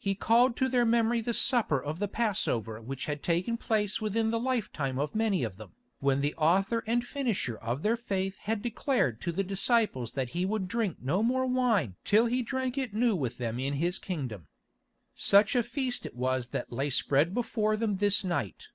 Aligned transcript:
He 0.00 0.16
called 0.16 0.56
to 0.56 0.68
their 0.68 0.84
memory 0.84 1.20
the 1.20 1.32
supper 1.32 1.80
of 1.80 2.00
the 2.00 2.08
Passover 2.08 2.82
which 2.82 3.04
had 3.06 3.22
taken 3.22 3.56
place 3.56 4.00
within 4.00 4.32
the 4.32 4.40
lifetime 4.40 4.98
of 4.98 5.14
many 5.14 5.44
of 5.44 5.58
them, 5.58 5.74
when 6.00 6.22
the 6.22 6.34
Author 6.34 6.82
and 6.88 7.06
Finisher 7.06 7.56
of 7.58 7.84
their 7.84 7.96
faith 7.96 8.36
had 8.38 8.62
declared 8.62 9.20
to 9.20 9.30
the 9.30 9.44
disciples 9.44 10.14
that 10.14 10.30
He 10.30 10.44
would 10.44 10.66
drink 10.66 10.96
no 11.00 11.22
more 11.22 11.46
wine 11.46 11.94
till 12.02 12.26
He 12.26 12.42
drank 12.42 12.76
it 12.76 12.94
new 12.94 13.14
with 13.14 13.38
them 13.38 13.60
in 13.60 13.74
His 13.74 14.00
kingdom. 14.00 14.48
Such 15.14 15.54
a 15.54 15.62
feast 15.62 16.04
it 16.04 16.16
was 16.16 16.48
that 16.48 16.72
lay 16.72 16.90
spread 16.90 17.32
before 17.32 17.76
them 17.76 17.98
this 17.98 18.24
night. 18.24 18.70